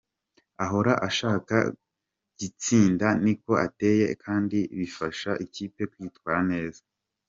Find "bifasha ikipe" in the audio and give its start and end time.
4.79-5.81